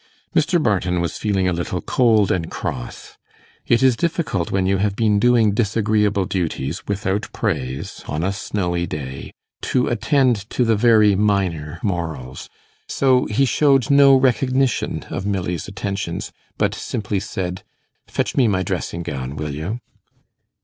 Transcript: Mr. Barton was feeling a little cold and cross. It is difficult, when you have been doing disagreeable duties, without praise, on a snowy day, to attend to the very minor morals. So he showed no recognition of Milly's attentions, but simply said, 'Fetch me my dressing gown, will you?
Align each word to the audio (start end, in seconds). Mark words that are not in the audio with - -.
Mr. 0.35 0.57
Barton 0.59 0.99
was 0.99 1.19
feeling 1.19 1.47
a 1.47 1.53
little 1.53 1.79
cold 1.79 2.31
and 2.31 2.49
cross. 2.49 3.19
It 3.67 3.83
is 3.83 3.95
difficult, 3.95 4.49
when 4.49 4.65
you 4.65 4.77
have 4.77 4.95
been 4.95 5.19
doing 5.19 5.51
disagreeable 5.53 6.25
duties, 6.25 6.81
without 6.87 7.31
praise, 7.33 8.03
on 8.07 8.23
a 8.23 8.33
snowy 8.33 8.87
day, 8.87 9.31
to 9.61 9.89
attend 9.89 10.49
to 10.49 10.65
the 10.65 10.75
very 10.75 11.15
minor 11.15 11.79
morals. 11.83 12.49
So 12.87 13.25
he 13.27 13.45
showed 13.45 13.91
no 13.91 14.15
recognition 14.15 15.03
of 15.11 15.27
Milly's 15.27 15.67
attentions, 15.67 16.31
but 16.57 16.73
simply 16.73 17.19
said, 17.19 17.61
'Fetch 18.07 18.35
me 18.35 18.47
my 18.47 18.63
dressing 18.63 19.03
gown, 19.03 19.35
will 19.35 19.53
you? 19.53 19.81